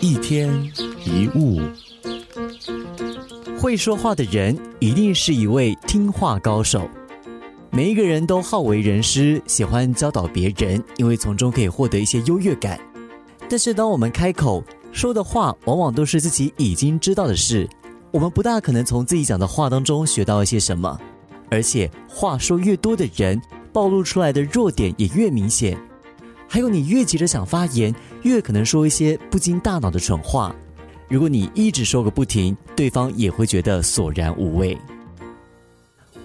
[0.00, 0.50] 一天
[1.04, 1.60] 一物，
[3.58, 6.88] 会说话的人一定是一位听话高手。
[7.70, 12.78] 每一个人都好为人师，喜欢教导别人，因为从中可以获得一些优越感。
[13.48, 17.68] 但是，当我们开口说的话，往往都是自己已经知道的事，
[18.10, 20.98] 我们不大可能从自己讲的话当中学到一些什么。
[21.50, 23.40] 而且，话说越多的人，
[23.72, 25.78] 暴露出来的弱点也越明显。
[26.48, 30.54] 还有，你越急着想发言，越可能说一些不经大脑的蠢话。
[31.08, 34.76] 如果你一直说个不停，对方也会觉得索然无味。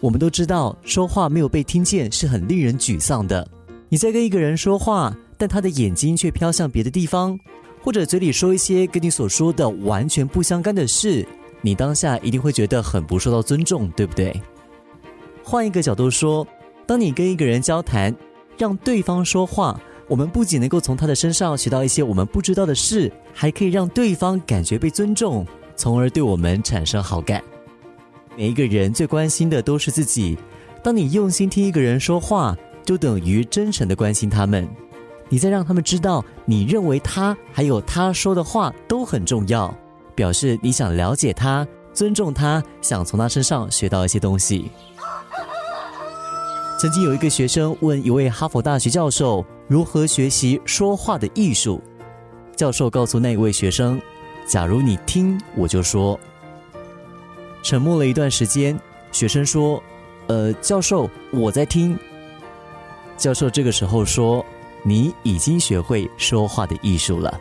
[0.00, 3.46] 我们都知道，说话没有被听见是很令人沮丧的。
[3.88, 7.38] 你在跟一个人说话，但他的眼睛却飘向别的地方，
[7.80, 11.26] 或者嘴里说一些跟你所说的完全不相干的事，
[11.60, 14.34] 你当下一定会觉得很不受到尊重，对不对？
[15.44, 16.46] 换一个角度说，
[16.86, 18.12] 当你跟一个人交谈，
[18.58, 27.42] 让对方说话，我们不仅能够从他的身上学到一些我们不知道的事，还可以让对方感觉被尊重，从而对我们产生好感。
[28.36, 30.36] 每一个人最关心的都是自己。
[30.82, 34.68] 当你用心听一个人说话，就等于真诚的关心他们。
[35.28, 39.74] 你在让他们知道，你认为他还有他说的话都很重要，
[40.14, 44.70] 表示你想了解他、尊重他，想从他身上学到一些东西。
[46.80, 51.82] 曾经有一个学生问一位哈佛大学教授如何学习说话的艺术，
[52.56, 54.00] 教授告诉那位学生
[54.46, 56.18] ：“假如你听，我就说。”
[57.62, 58.78] 沉默了一段时间，
[59.12, 59.82] 学生说
[60.26, 61.98] ：“呃，教授，我在听。”
[63.16, 64.44] 教授这个时候说
[64.82, 67.40] ：“你已经学会说话的艺术了。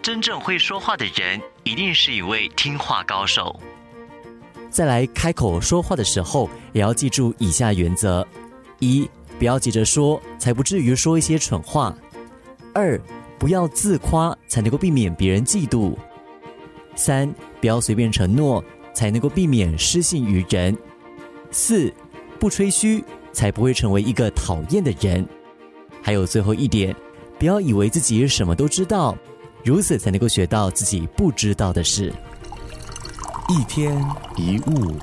[0.00, 3.58] 真正会说话的人，一定是一位听话高手。
[4.70, 8.26] 再来开口说话的时候，也要记住以下原则。”
[8.80, 11.94] 一不要急着说，才不至于说一些蠢话；
[12.72, 13.00] 二
[13.38, 15.94] 不要自夸，才能够避免别人嫉妒；
[16.94, 20.74] 三不要随便承诺，才能够避免失信于人；
[21.50, 21.92] 四
[22.38, 25.24] 不吹嘘，才不会成为一个讨厌的人；
[26.00, 26.94] 还有最后一点，
[27.38, 29.16] 不要以为自己什么都知道，
[29.64, 32.12] 如此才能够学到自己不知道的事。
[33.48, 34.02] 一天
[34.36, 34.96] 一物。